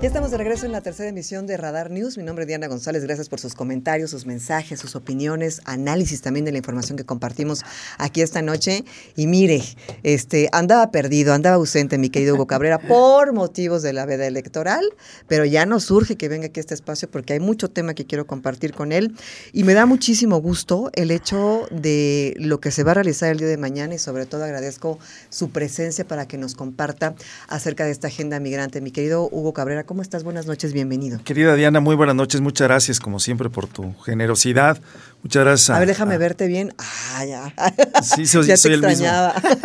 Ya 0.00 0.06
estamos 0.06 0.30
de 0.30 0.38
regreso 0.38 0.64
en 0.64 0.72
la 0.72 0.80
tercera 0.80 1.10
emisión 1.10 1.46
de 1.46 1.58
Radar 1.58 1.90
News. 1.90 2.16
Mi 2.16 2.24
nombre 2.24 2.44
es 2.44 2.48
Diana 2.48 2.68
González. 2.68 3.04
Gracias 3.04 3.28
por 3.28 3.38
sus 3.38 3.54
comentarios, 3.54 4.08
sus 4.08 4.24
mensajes, 4.24 4.80
sus 4.80 4.96
opiniones, 4.96 5.60
análisis 5.66 6.22
también 6.22 6.46
de 6.46 6.52
la 6.52 6.56
información 6.56 6.96
que 6.96 7.04
compartimos 7.04 7.60
aquí 7.98 8.22
esta 8.22 8.40
noche. 8.40 8.86
Y 9.14 9.26
mire, 9.26 9.62
este 10.02 10.48
andaba 10.52 10.90
perdido, 10.90 11.34
andaba 11.34 11.56
ausente 11.56 11.98
mi 11.98 12.08
querido 12.08 12.34
Hugo 12.34 12.46
Cabrera 12.46 12.78
por 12.88 13.34
motivos 13.34 13.82
de 13.82 13.92
la 13.92 14.06
veda 14.06 14.26
electoral, 14.26 14.86
pero 15.28 15.44
ya 15.44 15.66
nos 15.66 15.84
surge 15.84 16.16
que 16.16 16.30
venga 16.30 16.46
aquí 16.46 16.60
a 16.60 16.62
este 16.62 16.72
espacio 16.72 17.10
porque 17.10 17.34
hay 17.34 17.40
mucho 17.40 17.68
tema 17.68 17.92
que 17.92 18.06
quiero 18.06 18.26
compartir 18.26 18.72
con 18.72 18.92
él 18.92 19.14
y 19.52 19.64
me 19.64 19.74
da 19.74 19.84
muchísimo 19.84 20.40
gusto 20.40 20.90
el 20.94 21.10
hecho 21.10 21.66
de 21.70 22.32
lo 22.38 22.58
que 22.58 22.70
se 22.70 22.84
va 22.84 22.92
a 22.92 22.94
realizar 22.94 23.30
el 23.32 23.36
día 23.36 23.48
de 23.48 23.58
mañana 23.58 23.96
y 23.96 23.98
sobre 23.98 24.24
todo 24.24 24.44
agradezco 24.44 24.98
su 25.28 25.50
presencia 25.50 26.06
para 26.06 26.26
que 26.26 26.38
nos 26.38 26.54
comparta 26.54 27.14
acerca 27.48 27.84
de 27.84 27.90
esta 27.90 28.06
agenda 28.06 28.40
migrante. 28.40 28.80
Mi 28.80 28.92
querido 28.92 29.28
Hugo 29.30 29.52
Cabrera, 29.52 29.89
¿Cómo 29.90 30.02
estás? 30.02 30.22
Buenas 30.22 30.46
noches, 30.46 30.72
bienvenido. 30.72 31.18
Querida 31.24 31.56
Diana, 31.56 31.80
muy 31.80 31.96
buenas 31.96 32.14
noches. 32.14 32.40
Muchas 32.40 32.68
gracias, 32.68 33.00
como 33.00 33.18
siempre, 33.18 33.50
por 33.50 33.66
tu 33.66 33.92
generosidad. 34.04 34.80
Muchas 35.24 35.42
gracias. 35.42 35.70
A, 35.70 35.80
ver, 35.80 35.88
déjame 35.88 36.16
verte 36.16 36.46
bien. 36.46 36.72
Ah, 36.78 37.24
ya. 37.24 37.52
Sí, 38.00 38.24
soy, 38.24 38.46
ya 38.46 38.56
soy 38.56 38.74
el 38.74 38.86
mismo. 38.86 39.08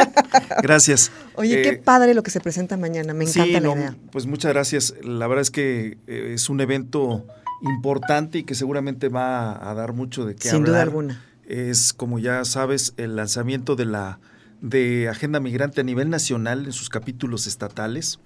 gracias. 0.64 1.12
Oye, 1.36 1.62
qué 1.62 1.70
eh, 1.70 1.78
padre 1.78 2.16
lo 2.16 2.24
que 2.24 2.32
se 2.32 2.40
presenta 2.40 2.76
mañana. 2.76 3.14
Me 3.14 3.26
encanta 3.26 3.60
la 3.60 3.72
idea. 3.76 3.96
Pues 4.12 4.26
muchas 4.26 4.52
gracias. 4.52 4.96
La 5.04 5.28
verdad 5.28 5.44
es 5.44 5.52
que 5.52 6.00
eh, 6.08 6.32
es 6.34 6.50
un 6.50 6.60
evento 6.60 7.28
importante 7.62 8.40
y 8.40 8.46
que 8.46 8.56
seguramente 8.56 9.10
va 9.10 9.70
a 9.70 9.76
dar 9.76 9.94
mucho 9.94 10.26
de 10.26 10.34
qué 10.34 10.50
hablar. 10.50 10.58
Sin 10.58 10.66
duda 10.66 10.82
alguna. 10.82 11.24
Es, 11.48 11.94
como 11.94 12.18
ya 12.18 12.44
sabes, 12.46 12.96
el 12.98 13.16
lanzamiento 13.16 13.76
de 13.76 13.86
la 13.86 14.20
de 14.60 15.08
Agenda 15.08 15.40
Migrante 15.40 15.82
a 15.82 15.84
nivel 15.84 16.10
nacional 16.10 16.66
en 16.66 16.72
sus 16.72 16.90
capítulos 16.90 17.46
estatales 17.46 18.18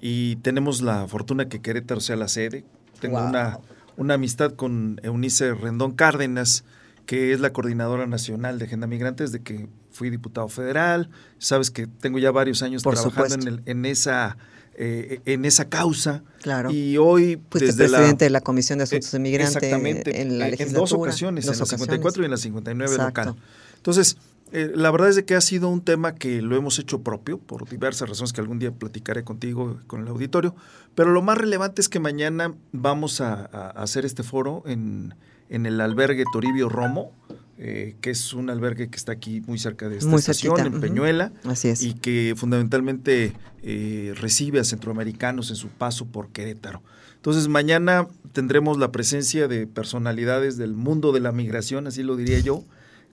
y 0.00 0.36
tenemos 0.36 0.82
la 0.82 1.06
fortuna 1.06 1.48
que 1.48 1.60
Querétaro 1.60 2.00
sea 2.00 2.16
la 2.16 2.28
sede. 2.28 2.64
Tengo 3.00 3.18
una, 3.18 3.58
una 3.96 4.14
amistad 4.14 4.52
con 4.52 5.00
Eunice 5.02 5.54
Rendón 5.54 5.92
Cárdenas, 5.92 6.64
que 7.06 7.32
es 7.32 7.40
la 7.40 7.52
coordinadora 7.52 8.06
nacional 8.06 8.58
de 8.58 8.66
Agenda 8.66 8.86
Migrante 8.86 9.24
desde 9.24 9.40
que 9.40 9.68
fui 9.90 10.10
diputado 10.10 10.48
federal. 10.48 11.10
Sabes 11.38 11.70
que 11.70 11.86
tengo 11.86 12.18
ya 12.18 12.30
varios 12.30 12.62
años 12.62 12.82
trabajando 12.82 13.48
en, 13.48 13.62
en, 13.66 13.84
esa 13.84 14.36
eh, 14.82 15.20
en 15.26 15.44
esa 15.44 15.68
causa. 15.68 16.22
Claro. 16.40 16.70
Y 16.70 16.96
hoy 16.96 17.38
Fuiste 17.50 17.74
presidente 17.74 18.24
de 18.24 18.30
la 18.30 18.40
Comisión 18.40 18.78
de 18.78 18.84
Asuntos 18.84 19.10
de 19.10 19.18
eh, 19.18 19.20
Migrantes 19.20 19.62
en 19.62 20.38
la 20.38 20.48
En 20.48 20.72
dos 20.72 20.94
ocasiones, 20.94 21.44
en 21.44 21.58
la 21.58 21.66
54 21.66 22.22
y 22.22 22.24
en 22.24 22.30
la 22.30 22.36
59 22.38 22.96
local. 22.96 23.34
Entonces, 23.76 24.16
eh, 24.52 24.72
la 24.74 24.90
verdad 24.90 25.08
es 25.08 25.16
de 25.16 25.24
que 25.24 25.34
ha 25.34 25.40
sido 25.40 25.68
un 25.68 25.80
tema 25.80 26.14
que 26.14 26.42
lo 26.42 26.56
hemos 26.56 26.78
hecho 26.78 27.02
propio 27.02 27.38
por 27.38 27.68
diversas 27.68 28.08
razones 28.08 28.32
que 28.32 28.40
algún 28.40 28.58
día 28.58 28.72
platicaré 28.72 29.22
contigo 29.22 29.78
con 29.86 30.02
el 30.02 30.08
auditorio, 30.08 30.54
pero 30.94 31.12
lo 31.12 31.22
más 31.22 31.38
relevante 31.38 31.80
es 31.80 31.88
que 31.88 32.00
mañana 32.00 32.54
vamos 32.72 33.20
a, 33.20 33.44
hacer 33.70 34.04
este 34.04 34.22
foro 34.22 34.62
en, 34.66 35.14
el 35.48 35.80
albergue 35.80 36.24
Toribio 36.32 36.68
Romo, 36.68 37.12
eh, 37.58 37.96
que 38.00 38.10
es 38.10 38.32
un 38.32 38.50
albergue 38.50 38.88
que 38.88 38.96
está 38.96 39.12
aquí 39.12 39.40
muy 39.42 39.58
cerca 39.58 39.88
de 39.88 39.98
esta 39.98 40.16
estación, 40.16 40.58
en 40.60 40.80
Peñuela, 40.80 41.32
Así 41.44 41.68
es. 41.68 41.82
y 41.82 41.94
que 41.94 42.34
fundamentalmente 42.36 43.34
eh, 43.62 44.14
recibe 44.16 44.60
a 44.60 44.64
centroamericanos 44.64 45.50
en 45.50 45.56
su 45.56 45.68
paso 45.68 46.06
por 46.06 46.30
Querétaro. 46.30 46.82
Entonces 47.16 47.48
mañana 47.48 48.08
tendremos 48.32 48.78
la 48.78 48.90
presencia 48.90 49.46
de 49.46 49.66
personalidades 49.66 50.56
del 50.56 50.74
mundo 50.74 51.12
de 51.12 51.20
la 51.20 51.32
migración, 51.32 51.86
así 51.86 52.02
lo 52.02 52.16
diría 52.16 52.38
yo, 52.40 52.64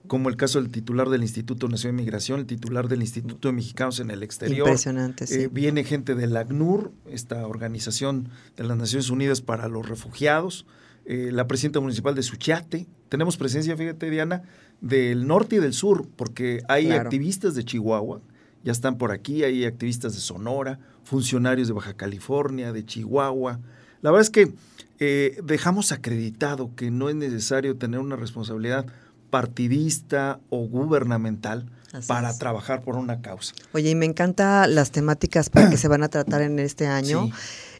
como 0.08 0.28
el 0.28 0.36
caso 0.36 0.60
del 0.60 0.70
titular 0.70 1.08
del 1.08 1.22
Instituto 1.22 1.68
Nacional 1.68 1.96
de 1.96 2.02
Migración, 2.02 2.40
el 2.40 2.46
titular 2.46 2.88
del 2.88 3.02
Instituto 3.02 3.48
de 3.48 3.54
Mexicanos 3.54 4.00
en 4.00 4.10
el 4.10 4.22
Exterior. 4.22 4.66
Impresionante, 4.66 5.26
sí. 5.26 5.42
Eh, 5.42 5.48
viene 5.52 5.84
gente 5.84 6.14
del 6.14 6.36
ACNUR, 6.36 6.92
esta 7.08 7.46
organización 7.46 8.30
de 8.56 8.64
las 8.64 8.76
Naciones 8.76 9.10
Unidas 9.10 9.40
para 9.40 9.68
los 9.68 9.88
Refugiados, 9.88 10.66
eh, 11.04 11.30
la 11.32 11.46
presidenta 11.46 11.80
municipal 11.80 12.14
de 12.14 12.22
Suchiate. 12.22 12.86
Tenemos 13.08 13.36
presencia, 13.36 13.76
fíjate, 13.76 14.10
Diana, 14.10 14.42
del 14.80 15.26
norte 15.26 15.56
y 15.56 15.58
del 15.60 15.72
sur, 15.72 16.08
porque 16.16 16.62
hay 16.68 16.90
activistas 16.90 17.54
de 17.54 17.64
Chihuahua, 17.64 18.20
ya 18.64 18.72
están 18.72 18.98
por 18.98 19.12
aquí, 19.12 19.44
hay 19.44 19.64
activistas 19.64 20.14
de 20.14 20.20
Sonora, 20.20 20.80
funcionarios 21.04 21.68
de 21.68 21.74
Baja 21.74 21.94
California, 21.94 22.72
de 22.72 22.84
Chihuahua. 22.84 23.60
La 24.02 24.10
verdad 24.10 24.22
es 24.22 24.30
que 24.30 24.52
eh, 25.00 25.40
dejamos 25.44 25.92
acreditado 25.92 26.74
que 26.74 26.90
no 26.90 27.08
es 27.08 27.14
necesario 27.14 27.76
tener 27.76 28.00
una 28.00 28.16
responsabilidad 28.16 28.86
partidista 29.30 30.40
o 30.50 30.66
gubernamental 30.66 31.66
para 32.06 32.36
trabajar 32.36 32.82
por 32.82 32.96
una 32.96 33.20
causa. 33.20 33.54
Oye, 33.72 33.90
y 33.90 33.94
me 33.94 34.06
encanta 34.06 34.66
las 34.66 34.90
temáticas 34.90 35.50
para 35.50 35.70
que 35.70 35.76
se 35.78 35.88
van 35.88 36.02
a 36.02 36.08
tratar 36.08 36.42
en 36.42 36.58
este 36.58 36.86
año. 36.86 37.30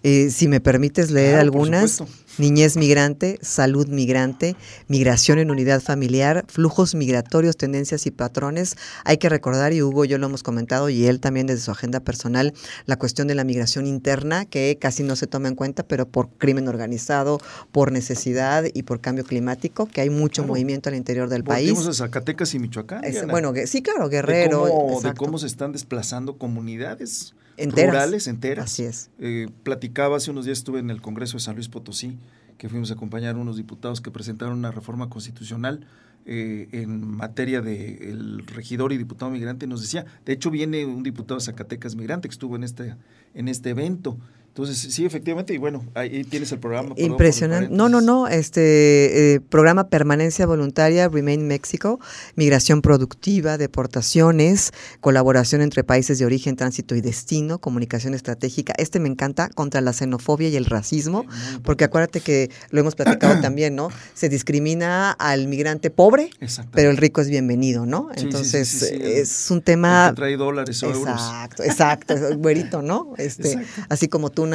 Eh, 0.02 0.30
si 0.30 0.48
me 0.48 0.60
permites 0.60 1.10
leer 1.10 1.36
algunas, 1.36 2.02
niñez 2.38 2.76
migrante, 2.76 3.38
salud 3.42 3.88
migrante, 3.88 4.56
migración 4.86 5.38
en 5.38 5.50
unidad 5.50 5.80
familiar, 5.80 6.44
flujos 6.48 6.94
migratorios, 6.94 7.56
tendencias 7.56 8.06
y 8.06 8.10
patrones. 8.10 8.76
Hay 9.04 9.18
que 9.18 9.28
recordar, 9.28 9.72
y 9.72 9.82
Hugo 9.82 10.04
yo 10.04 10.18
lo 10.18 10.26
hemos 10.26 10.42
comentado, 10.42 10.88
y 10.88 11.06
él 11.06 11.20
también 11.20 11.46
desde 11.46 11.62
su 11.62 11.70
agenda 11.70 12.00
personal, 12.00 12.54
la 12.86 12.96
cuestión 12.96 13.28
de 13.28 13.34
la 13.34 13.44
migración 13.44 13.86
interna, 13.86 14.44
que 14.44 14.78
casi 14.80 15.02
no 15.02 15.16
se 15.16 15.26
toma 15.26 15.48
en 15.48 15.54
cuenta, 15.54 15.82
pero 15.82 16.06
por 16.08 16.28
crimen 16.30 16.68
organizado, 16.68 17.40
por 17.72 17.92
necesidad 17.92 18.64
y 18.72 18.82
por 18.82 19.00
cambio 19.00 19.24
climático, 19.24 19.86
que 19.86 20.00
hay 20.00 20.10
mucho 20.10 20.44
movimiento 20.44 20.88
al 20.88 20.94
interior 20.94 21.28
del 21.28 21.44
país. 21.44 21.76
a 21.78 21.92
Zacatecas 21.92 22.54
y 22.54 22.58
Michoacán. 22.58 23.02
bueno, 23.30 23.52
sí, 23.66 23.82
claro, 23.82 24.08
Guerrero. 24.08 24.66
de 25.02 25.14
cómo 25.14 25.38
se 25.38 25.46
están 25.46 25.72
desplazando 25.72 26.38
comunidades 26.38 27.34
enteras. 27.58 27.94
rurales 27.94 28.26
enteras. 28.26 28.66
Así 28.66 28.84
es. 28.84 29.10
Eh, 29.18 29.48
platicaba 29.62 30.16
hace 30.16 30.30
unos 30.30 30.44
días, 30.44 30.58
estuve 30.58 30.80
en 30.80 30.90
el 30.90 31.00
Congreso 31.00 31.36
de 31.36 31.42
San 31.42 31.54
Luis 31.54 31.68
Potosí, 31.68 32.18
que 32.56 32.68
fuimos 32.68 32.90
a 32.90 32.94
acompañar 32.94 33.36
a 33.36 33.38
unos 33.38 33.56
diputados 33.56 34.00
que 34.00 34.10
presentaron 34.10 34.58
una 34.58 34.70
reforma 34.70 35.08
constitucional 35.08 35.86
eh, 36.26 36.68
en 36.72 37.06
materia 37.06 37.62
de 37.62 38.10
el 38.10 38.46
regidor 38.46 38.92
y 38.92 38.98
diputado 38.98 39.30
migrante. 39.30 39.66
Nos 39.66 39.80
decía, 39.80 40.04
de 40.26 40.32
hecho 40.32 40.50
viene 40.50 40.84
un 40.84 41.02
diputado 41.02 41.38
de 41.38 41.44
Zacatecas 41.44 41.94
migrante 41.94 42.28
que 42.28 42.32
estuvo 42.32 42.56
en 42.56 42.64
este, 42.64 42.96
en 43.34 43.48
este 43.48 43.70
evento 43.70 44.18
entonces, 44.58 44.92
sí, 44.92 45.04
efectivamente, 45.04 45.54
y 45.54 45.58
bueno, 45.58 45.84
ahí 45.94 46.24
tienes 46.24 46.50
el 46.50 46.58
programa. 46.58 46.92
Impresionante. 46.96 47.72
No, 47.72 47.88
no, 47.88 48.00
no, 48.00 48.26
este 48.26 49.34
eh, 49.34 49.40
programa 49.40 49.88
Permanencia 49.88 50.46
Voluntaria, 50.46 51.08
Remain 51.08 51.46
México, 51.46 52.00
migración 52.34 52.82
productiva, 52.82 53.56
deportaciones, 53.56 54.72
colaboración 55.00 55.60
entre 55.60 55.84
países 55.84 56.18
de 56.18 56.26
origen, 56.26 56.56
tránsito 56.56 56.96
y 56.96 57.00
destino, 57.00 57.60
comunicación 57.60 58.14
estratégica. 58.14 58.74
Este 58.78 58.98
me 58.98 59.08
encanta 59.08 59.48
contra 59.48 59.80
la 59.80 59.92
xenofobia 59.92 60.48
y 60.48 60.56
el 60.56 60.64
racismo, 60.64 61.24
porque 61.62 61.84
acuérdate 61.84 62.20
que 62.20 62.50
lo 62.70 62.80
hemos 62.80 62.96
platicado 62.96 63.40
también, 63.40 63.76
¿no? 63.76 63.90
Se 64.14 64.28
discrimina 64.28 65.12
al 65.12 65.46
migrante 65.46 65.90
pobre, 65.90 66.30
pero 66.72 66.90
el 66.90 66.96
rico 66.96 67.20
es 67.20 67.28
bienvenido, 67.28 67.86
¿no? 67.86 68.08
Entonces, 68.16 68.82
es 68.82 69.50
un 69.52 69.62
tema... 69.62 70.12
trae 70.16 70.36
dólares 70.36 70.82
o 70.82 70.88
exacto, 70.88 71.62
Exacto, 71.62 72.12
exacto, 72.12 72.38
güerito, 72.38 72.82
¿no? 72.82 73.14
Este, 73.18 73.58
así 73.88 74.08
como 74.08 74.30
tú 74.30 74.47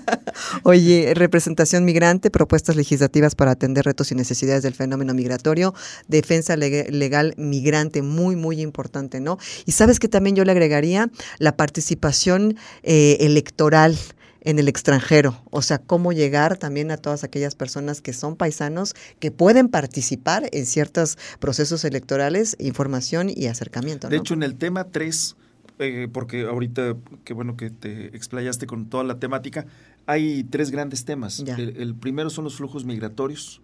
Oye, 0.62 1.12
representación 1.14 1.84
migrante, 1.84 2.30
propuestas 2.30 2.76
legislativas 2.76 3.34
para 3.34 3.52
atender 3.52 3.84
retos 3.84 4.12
y 4.12 4.14
necesidades 4.14 4.62
del 4.62 4.74
fenómeno 4.74 5.14
migratorio, 5.14 5.74
defensa 6.08 6.56
legal 6.56 7.34
migrante, 7.36 8.02
muy, 8.02 8.36
muy 8.36 8.60
importante, 8.60 9.20
¿no? 9.20 9.38
Y 9.66 9.72
sabes 9.72 9.98
que 9.98 10.08
también 10.08 10.36
yo 10.36 10.44
le 10.44 10.52
agregaría 10.52 11.10
la 11.38 11.56
participación 11.56 12.56
eh, 12.82 13.18
electoral 13.20 13.96
en 14.42 14.58
el 14.58 14.68
extranjero, 14.68 15.42
o 15.50 15.62
sea, 15.62 15.78
cómo 15.78 16.12
llegar 16.12 16.56
también 16.56 16.90
a 16.90 16.96
todas 16.96 17.24
aquellas 17.24 17.54
personas 17.54 18.00
que 18.00 18.12
son 18.12 18.36
paisanos, 18.36 18.94
que 19.18 19.30
pueden 19.30 19.68
participar 19.68 20.48
en 20.52 20.66
ciertos 20.66 21.18
procesos 21.38 21.84
electorales, 21.84 22.56
información 22.58 23.30
y 23.34 23.46
acercamiento. 23.46 24.08
De 24.08 24.16
hecho, 24.16 24.34
en 24.34 24.42
el 24.42 24.56
tema 24.56 24.84
3 24.84 25.36
eh, 25.80 26.08
porque 26.12 26.42
ahorita, 26.42 26.94
qué 27.24 27.32
bueno 27.32 27.56
que 27.56 27.70
te 27.70 28.14
explayaste 28.14 28.66
con 28.66 28.90
toda 28.90 29.02
la 29.02 29.18
temática, 29.18 29.64
hay 30.04 30.44
tres 30.44 30.70
grandes 30.70 31.06
temas. 31.06 31.40
El, 31.40 31.94
primero 31.94 32.28
son 32.28 32.44
los 32.44 32.56
flujos 32.56 32.84
migratorios, 32.84 33.62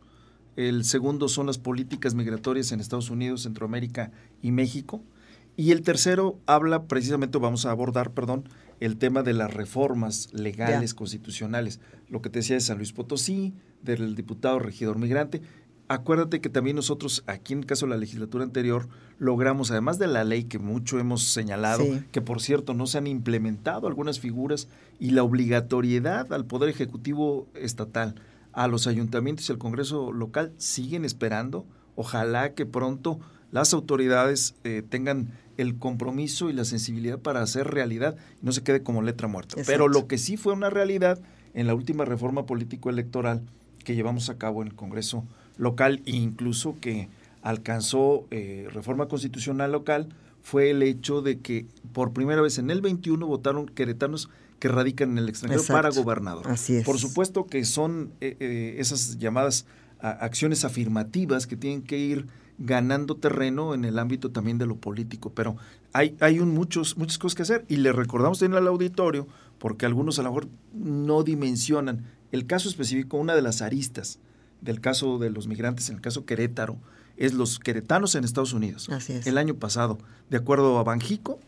el 0.57 0.85
segundo 0.85 1.29
son 1.29 1.47
las 1.47 1.59
políticas 1.59 2.15
migratorias 2.15 2.73
en 2.73 2.81
Estados 2.81 3.11
Unidos, 3.11 3.43
Centroamérica 3.43 4.13
y 4.41 4.51
México, 4.51 5.03
y 5.59 5.73
el 5.73 5.83
tercero 5.83 6.39
habla 6.47 6.85
precisamente, 6.85 7.37
vamos 7.37 7.67
a 7.67 7.71
abordar, 7.71 8.13
perdón, 8.13 8.49
el 8.81 8.97
tema 8.97 9.23
de 9.23 9.35
las 9.35 9.53
reformas 9.53 10.33
legales, 10.33 10.95
constitucionales, 10.95 11.81
lo 12.09 12.23
que 12.23 12.31
te 12.31 12.39
decía 12.39 12.57
de 12.57 12.61
San 12.61 12.79
Luis 12.79 12.95
Potosí, 12.95 13.53
del 13.83 14.15
diputado 14.15 14.59
regidor 14.59 14.99
migrante, 14.99 15.43
acuérdate 15.89 16.41
que 16.41 16.49
también 16.49 16.77
nosotros, 16.77 17.23
aquí 17.27 17.53
en 17.53 17.61
el 17.61 17.67
caso 17.67 17.87
de 17.87 17.91
la 17.91 17.97
legislatura 17.97 18.45
anterior, 18.45 18.89
logramos, 19.19 19.71
además 19.71 19.99
de 19.99 20.07
la 20.07 20.25
ley 20.25 20.45
que 20.45 20.59
mucho 20.59 20.99
hemos 20.99 21.23
señalado, 21.25 21.85
que 22.13 22.21
por 22.21 22.41
cierto 22.41 22.75
no 22.75 22.87
se 22.87 22.99
han 22.99 23.07
implementado 23.07 23.87
algunas 23.87 24.21
figuras 24.21 24.69
y 24.99 25.11
la 25.11 25.23
obligatoriedad 25.23 26.33
al 26.33 26.47
Poder 26.47 26.69
Ejecutivo 26.69 27.49
Estatal, 27.55 28.15
a 28.53 28.69
los 28.69 28.87
ayuntamientos 28.87 29.49
y 29.49 29.53
al 29.53 29.59
Congreso 29.59 30.13
local 30.13 30.53
siguen 30.57 31.05
esperando. 31.05 31.67
Ojalá 31.95 32.55
que 32.55 32.67
pronto 32.67 33.21
las 33.53 33.75
autoridades 33.75 34.55
eh, 34.65 34.83
tengan 34.89 35.33
el 35.57 35.79
compromiso 35.79 36.51
y 36.51 36.53
la 36.53 36.65
sensibilidad 36.65 37.19
para 37.19 37.43
hacer 37.43 37.69
realidad 37.69 38.17
y 38.43 38.47
no 38.47 38.53
se 38.53 38.63
quede 38.63 38.83
como 38.83 39.03
letra 39.03 39.29
muerta. 39.29 39.57
Pero 39.67 39.89
lo 39.89 40.07
que 40.07 40.19
sí 40.19 40.37
fue 40.37 40.53
una 40.53 40.71
realidad 40.71 41.21
en 41.55 41.67
la 41.67 41.75
última 41.75 42.05
reforma 42.05 42.47
político-electoral 42.47 43.43
que 43.85 43.95
llevamos 43.95 44.29
a 44.29 44.37
cabo 44.37 44.63
en 44.63 44.69
el 44.69 44.75
Congreso 44.75 45.25
local 45.57 46.03
e 46.07 46.13
incluso 46.13 46.77
que 46.81 47.09
alcanzó 47.43 48.27
eh, 48.31 48.69
reforma 48.73 49.07
constitucional 49.07 49.73
local 49.73 50.09
fue 50.43 50.71
el 50.71 50.83
hecho 50.83 51.23
de 51.23 51.41
que 51.41 51.67
por 51.93 52.13
primera 52.13 52.41
vez 52.43 52.59
en 52.59 52.71
el 52.71 52.81
21 52.81 53.27
votaron 53.27 53.67
queretanos 53.67 54.29
que 54.59 54.69
radican 54.69 55.13
en 55.13 55.19
el 55.19 55.29
extranjero 55.29 55.63
para 55.65 55.91
gobernador. 55.91 56.49
Así 56.49 56.77
es. 56.77 56.85
Por 56.85 56.99
supuesto 56.99 57.47
que 57.47 57.65
son 57.65 58.13
eh, 58.21 58.37
eh, 58.41 58.77
esas 58.79 59.19
llamadas 59.19 59.67
acciones 59.99 60.65
afirmativas 60.65 61.47
que 61.47 61.57
tienen 61.57 61.83
que 61.83 61.99
ir 61.99 62.27
ganando 62.59 63.17
terreno 63.17 63.75
en 63.75 63.85
el 63.85 63.99
ámbito 63.99 64.31
también 64.31 64.59
de 64.59 64.67
lo 64.67 64.77
político, 64.77 65.31
pero 65.31 65.57
hay, 65.93 66.17
hay 66.21 66.39
un 66.39 66.55
muchos, 66.55 66.97
muchas 66.97 67.19
cosas 67.19 67.35
que 67.35 67.43
hacer 67.43 67.65
y 67.69 67.77
le 67.77 67.93
recordamos 67.93 68.39
también 68.39 68.63
al 68.63 68.69
auditorio, 68.69 69.27
porque 69.59 69.87
algunos 69.87 70.19
a 70.19 70.23
lo 70.23 70.31
mejor 70.31 70.49
no 70.75 71.23
dimensionan 71.23 72.05
el 72.33 72.47
caso 72.47 72.69
específico, 72.69 73.17
una 73.17 73.35
de 73.35 73.43
las 73.43 73.63
aristas 73.63 74.19
del 74.67 74.81
caso 74.81 75.19
de 75.19 75.31
los 75.31 75.47
migrantes, 75.47 75.89
en 75.89 75.97
el 75.97 76.03
caso 76.03 76.27
Querétaro, 76.27 76.77
es 77.17 77.33
los 77.33 77.59
queretanos 77.59 78.15
en 78.15 78.25
Estados 78.25 78.53
Unidos. 78.53 78.89
Así 78.91 79.15
es. 79.15 79.27
El 79.27 79.39
año 79.39 79.55
pasado, 79.55 79.99
de 80.29 80.37
acuerdo 80.37 80.79
a 80.79 80.83
Banjico, 80.83 81.41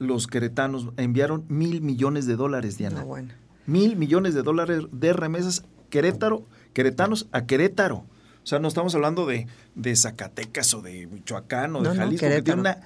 los 0.00 0.26
queretanos 0.26 0.88
enviaron 0.96 1.44
mil 1.48 1.80
millones 1.80 2.26
de 2.26 2.34
dólares, 2.34 2.76
Diana. 2.76 3.00
No, 3.00 3.06
bueno. 3.06 3.32
Mil 3.66 3.96
millones 3.96 4.34
de 4.34 4.42
dólares 4.42 4.82
de 4.90 5.12
remesas 5.12 5.64
Querétaro, 5.90 6.46
queretanos 6.72 7.28
a 7.30 7.46
Querétaro. 7.46 7.98
O 8.42 8.46
sea, 8.46 8.58
no 8.58 8.66
estamos 8.66 8.94
hablando 8.96 9.26
de, 9.26 9.46
de 9.76 9.94
Zacatecas 9.94 10.74
o 10.74 10.82
de 10.82 11.06
Michoacán 11.06 11.76
o 11.76 11.82
de 11.82 11.94
Jalisco, 11.94 12.26
que 12.26 12.42
tiene 12.42 12.60
una 12.60 12.80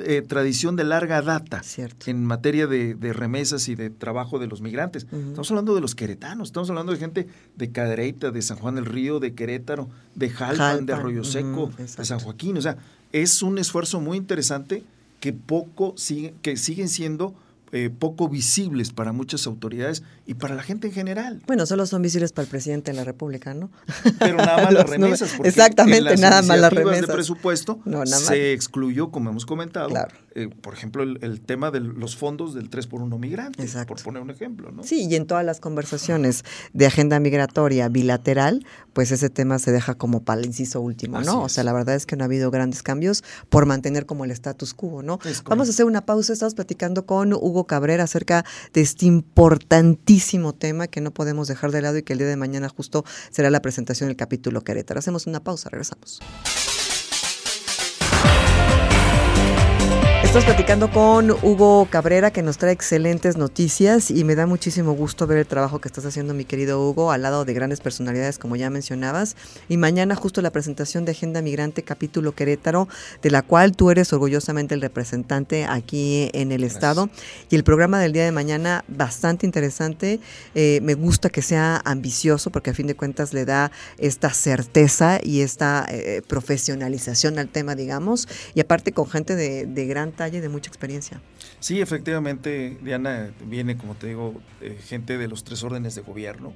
eh, 0.00 0.22
tradición 0.22 0.74
de 0.76 0.84
larga 0.84 1.20
data 1.20 1.62
en 2.06 2.24
materia 2.24 2.66
de, 2.66 2.96
remesas 3.12 3.68
y 3.68 3.74
de 3.74 3.90
trabajo 3.90 4.38
de 4.38 4.46
los 4.46 4.60
migrantes. 4.62 5.04
Estamos 5.04 5.50
hablando 5.50 5.74
de 5.74 5.80
los 5.80 5.94
queretanos, 5.94 6.48
estamos 6.48 6.70
hablando 6.70 6.92
de 6.92 6.98
gente 6.98 7.26
de 7.56 7.70
Cadereyta, 7.70 8.30
de 8.30 8.42
San 8.42 8.56
Juan 8.56 8.76
del 8.76 8.86
Río, 8.86 9.20
de 9.20 9.34
Querétaro, 9.34 9.88
de 10.14 10.30
Jalpan, 10.30 10.86
de 10.86 10.92
Arroyo 10.94 11.24
Seco, 11.24 11.70
de 11.76 12.04
San 12.04 12.20
Joaquín. 12.20 12.56
O 12.56 12.62
sea, 12.62 12.78
es 13.12 13.42
un 13.42 13.58
esfuerzo 13.58 14.00
muy 14.00 14.16
interesante 14.16 14.82
que 15.20 15.32
poco 15.32 15.94
sigue, 15.96 16.34
que 16.42 16.56
siguen 16.56 16.88
siendo 16.88 17.34
eh, 17.76 17.90
poco 17.90 18.30
visibles 18.30 18.90
para 18.90 19.12
muchas 19.12 19.46
autoridades 19.46 20.02
y 20.24 20.32
para 20.32 20.54
la 20.54 20.62
gente 20.62 20.86
en 20.86 20.94
general. 20.94 21.42
Bueno, 21.46 21.66
solo 21.66 21.84
son 21.84 22.00
visibles 22.00 22.32
para 22.32 22.44
el 22.44 22.48
presidente 22.48 22.90
de 22.90 22.96
la 22.96 23.04
República, 23.04 23.52
¿no? 23.52 23.70
Pero 24.18 24.38
nada 24.38 24.64
más 24.64 24.72
las 24.72 24.88
remesas. 24.88 25.34
Porque 25.36 25.50
exactamente, 25.50 26.16
nada 26.16 26.40
más 26.40 26.58
las 26.58 26.72
remesas. 26.72 27.02
de 27.02 27.12
presupuesto 27.12 27.78
se 28.06 28.54
excluyó, 28.54 29.10
como 29.10 29.28
hemos 29.28 29.44
comentado, 29.44 29.90
eh, 30.34 30.48
por 30.48 30.72
ejemplo, 30.72 31.02
el, 31.02 31.40
tema 31.42 31.70
de 31.70 31.80
los 31.80 32.16
fondos 32.16 32.54
del 32.54 32.70
3 32.70 32.86
por 32.86 33.02
1 33.02 33.18
migrante, 33.18 33.66
por 33.86 34.02
poner 34.02 34.22
un 34.22 34.30
ejemplo, 34.30 34.72
¿no? 34.72 34.82
Sí, 34.82 35.06
y 35.08 35.14
en 35.14 35.26
todas 35.26 35.44
las 35.44 35.60
conversaciones 35.60 36.44
de 36.72 36.86
agenda 36.86 37.20
migratoria 37.20 37.90
bilateral, 37.90 38.64
pues 38.94 39.12
ese 39.12 39.28
tema 39.28 39.58
se 39.58 39.70
deja 39.70 39.94
como 39.94 40.22
para 40.22 40.40
el 40.40 40.46
inciso 40.46 40.80
último, 40.80 41.20
¿no? 41.20 41.42
O 41.42 41.48
sea, 41.50 41.62
la 41.62 41.74
verdad 41.74 41.94
es 41.94 42.06
que 42.06 42.16
no 42.16 42.24
ha 42.24 42.26
habido 42.26 42.50
grandes 42.50 42.82
cambios 42.82 43.22
por 43.50 43.66
mantener 43.66 44.06
como 44.06 44.24
el 44.24 44.30
status 44.30 44.72
quo, 44.72 45.02
¿no? 45.02 45.18
Vamos 45.44 45.68
a 45.68 45.70
hacer 45.70 45.84
una 45.84 46.06
pausa, 46.06 46.32
estamos 46.32 46.54
platicando 46.54 47.04
con 47.04 47.32
Hugo 47.32 47.65
Cabrera 47.66 48.04
acerca 48.04 48.44
de 48.72 48.80
este 48.80 49.06
importantísimo 49.06 50.54
tema 50.54 50.86
que 50.88 51.00
no 51.00 51.12
podemos 51.12 51.48
dejar 51.48 51.70
de 51.70 51.82
lado 51.82 51.98
y 51.98 52.02
que 52.02 52.12
el 52.12 52.18
día 52.18 52.28
de 52.28 52.36
mañana 52.36 52.68
justo 52.68 53.04
será 53.30 53.50
la 53.50 53.62
presentación 53.62 54.08
del 54.08 54.16
capítulo 54.16 54.62
Querétaro. 54.62 54.98
Hacemos 54.98 55.26
una 55.26 55.40
pausa, 55.40 55.68
regresamos. 55.68 56.20
Estamos 60.26 60.44
platicando 60.44 60.90
con 60.90 61.30
Hugo 61.30 61.86
Cabrera 61.88 62.32
que 62.32 62.42
nos 62.42 62.58
trae 62.58 62.72
excelentes 62.72 63.38
noticias 63.38 64.10
y 64.10 64.24
me 64.24 64.34
da 64.34 64.44
muchísimo 64.44 64.92
gusto 64.92 65.26
ver 65.26 65.38
el 65.38 65.46
trabajo 65.46 65.80
que 65.80 65.88
estás 65.88 66.04
haciendo 66.04 66.34
mi 66.34 66.44
querido 66.44 66.82
Hugo 66.82 67.12
al 67.12 67.22
lado 67.22 67.44
de 67.44 67.54
grandes 67.54 67.80
personalidades 67.80 68.36
como 68.36 68.56
ya 68.56 68.68
mencionabas. 68.68 69.36
Y 69.68 69.76
mañana 69.76 70.16
justo 70.16 70.42
la 70.42 70.50
presentación 70.50 71.04
de 71.04 71.12
Agenda 71.12 71.40
Migrante 71.40 71.84
capítulo 71.84 72.34
Querétaro 72.34 72.88
de 73.22 73.30
la 73.30 73.42
cual 73.42 73.76
tú 73.76 73.90
eres 73.90 74.12
orgullosamente 74.12 74.74
el 74.74 74.82
representante 74.82 75.64
aquí 75.64 76.28
en 76.34 76.50
el 76.52 76.64
estado. 76.64 77.08
Y 77.48 77.54
el 77.54 77.64
programa 77.64 77.98
del 78.00 78.12
día 78.12 78.24
de 78.24 78.32
mañana 78.32 78.84
bastante 78.88 79.46
interesante. 79.46 80.20
Eh, 80.54 80.80
me 80.82 80.94
gusta 80.94 81.30
que 81.30 81.40
sea 81.40 81.80
ambicioso 81.84 82.50
porque 82.50 82.70
a 82.70 82.74
fin 82.74 82.88
de 82.88 82.96
cuentas 82.96 83.32
le 83.32 83.44
da 83.46 83.70
esta 83.96 84.30
certeza 84.30 85.20
y 85.22 85.42
esta 85.42 85.86
eh, 85.88 86.20
profesionalización 86.26 87.38
al 87.38 87.48
tema 87.48 87.74
digamos. 87.76 88.28
Y 88.54 88.60
aparte 88.60 88.92
con 88.92 89.08
gente 89.08 89.36
de, 89.36 89.66
de 89.66 89.86
gran 89.86 90.16
de 90.30 90.48
mucha 90.48 90.68
experiencia. 90.68 91.20
Sí, 91.60 91.80
efectivamente, 91.80 92.76
Diana, 92.82 93.30
viene, 93.44 93.76
como 93.76 93.94
te 93.94 94.08
digo, 94.08 94.34
eh, 94.60 94.78
gente 94.84 95.18
de 95.18 95.28
los 95.28 95.44
tres 95.44 95.62
órdenes 95.62 95.94
de 95.94 96.02
gobierno, 96.02 96.52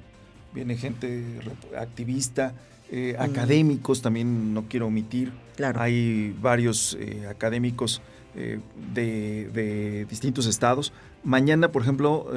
viene 0.53 0.77
gente 0.77 1.39
activista, 1.77 2.53
eh, 2.91 3.15
académicos, 3.17 4.01
también 4.01 4.53
no 4.53 4.67
quiero 4.67 4.87
omitir. 4.87 5.31
Claro. 5.55 5.79
Hay 5.79 6.35
varios 6.41 6.97
eh, 6.99 7.27
académicos 7.29 8.01
de, 8.33 10.05
distintos 10.09 10.45
estados. 10.45 10.93
Mañana, 11.23 11.71
por 11.71 11.81
ejemplo, 11.81 12.31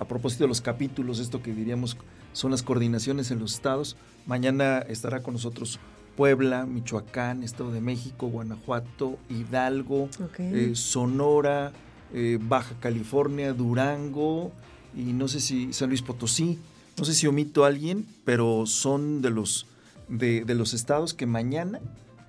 a, 0.00 0.04
propósito 0.04 0.44
de 0.44 0.48
los 0.48 0.60
capítulos, 0.60 1.20
esto 1.20 1.40
que 1.40 1.54
diríamos 1.54 1.96
son 2.32 2.50
las 2.50 2.62
coordinaciones 2.62 3.30
en 3.30 3.38
los 3.38 3.54
estados, 3.54 3.96
mañana 4.26 4.78
estará 4.80 5.22
con 5.22 5.34
nosotros 5.34 5.78
Puebla, 6.16 6.66
Michoacán, 6.66 7.42
Estado 7.42 7.70
de 7.70 7.80
México, 7.80 8.28
Guanajuato, 8.28 9.18
Hidalgo, 9.28 10.08
eh, 10.38 10.72
Sonora, 10.74 11.72
eh, 12.12 12.38
Baja 12.40 12.74
California, 12.80 13.52
Durango 13.52 14.52
y 14.96 15.12
no 15.12 15.28
sé 15.28 15.40
si 15.40 15.72
San 15.72 15.90
Luis 15.90 16.02
Potosí. 16.02 16.58
No 16.98 17.04
sé 17.04 17.12
si 17.12 17.26
omito 17.26 17.64
a 17.64 17.68
alguien, 17.68 18.06
pero 18.24 18.64
son 18.64 19.20
de 19.20 19.30
los, 19.30 19.66
de, 20.08 20.44
los 20.54 20.72
estados 20.72 21.12
que 21.12 21.26
mañana 21.26 21.80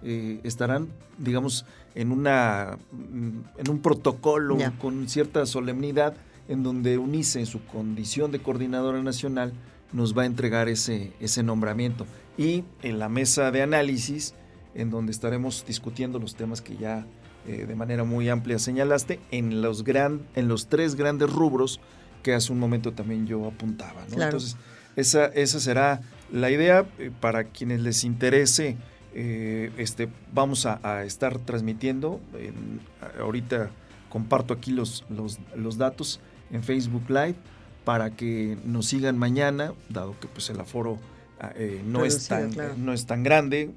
eh, 0.03 0.41
estarán, 0.43 0.89
digamos, 1.17 1.65
en, 1.95 2.11
una, 2.11 2.77
en 2.91 3.69
un 3.69 3.79
protocolo 3.79 4.57
con 4.79 5.07
cierta 5.07 5.45
solemnidad 5.45 6.15
en 6.49 6.63
donde 6.63 6.97
UNICE, 6.97 7.39
en 7.39 7.45
su 7.45 7.63
condición 7.65 8.31
de 8.31 8.39
coordinadora 8.39 9.01
nacional, 9.01 9.53
nos 9.93 10.17
va 10.17 10.23
a 10.23 10.25
entregar 10.25 10.69
ese, 10.69 11.13
ese 11.19 11.43
nombramiento 11.43 12.05
y 12.37 12.63
en 12.83 12.99
la 12.99 13.09
mesa 13.09 13.51
de 13.51 13.61
análisis, 13.61 14.35
en 14.75 14.89
donde 14.89 15.11
estaremos 15.11 15.65
discutiendo 15.65 16.19
los 16.19 16.35
temas 16.35 16.61
que 16.61 16.77
ya 16.77 17.05
eh, 17.47 17.65
de 17.65 17.75
manera 17.75 18.03
muy 18.03 18.29
amplia 18.29 18.59
señalaste, 18.59 19.19
en 19.31 19.61
los, 19.61 19.83
gran, 19.83 20.21
en 20.35 20.47
los 20.47 20.67
tres 20.67 20.95
grandes 20.95 21.31
rubros 21.31 21.79
que 22.21 22.33
hace 22.33 22.51
un 22.51 22.59
momento 22.59 22.93
también 22.93 23.25
yo 23.25 23.47
apuntaba. 23.47 24.05
Entonces, 24.11 24.57
esa, 24.95 25.25
esa 25.27 25.59
será 25.59 26.01
la 26.31 26.51
idea 26.51 26.85
eh, 26.99 27.09
para 27.19 27.45
quienes 27.45 27.81
les 27.81 28.03
interese. 28.03 28.77
Eh, 29.15 29.71
este, 29.77 30.09
vamos 30.33 30.65
a, 30.65 31.03
estar 31.05 31.39
transmitiendo, 31.39 32.19
ahorita 33.19 33.71
comparto 34.09 34.53
aquí 34.53 34.71
los, 34.71 35.05
los, 35.09 35.39
los 35.55 35.77
datos 35.77 36.19
en 36.51 36.61
Facebook 36.61 37.09
Live 37.09 37.35
para 37.87 38.09
que 38.11 38.57
nos 38.65 38.87
sigan 38.87 39.17
mañana, 39.17 39.71
dado 39.87 40.19
que 40.19 40.27
pues 40.27 40.49
el 40.49 40.59
aforo 40.59 40.99
Ah, 41.39 41.51
eh, 41.55 41.83
no, 41.85 42.03
es 42.03 42.27
tan, 42.27 42.51
no 42.77 42.93
es 42.93 43.05
tan 43.05 43.21
grande, 43.21 43.69